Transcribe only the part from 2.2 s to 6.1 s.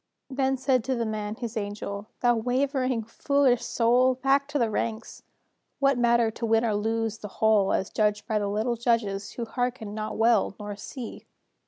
"Thou wavering, foolish soul, Back to the ranks! What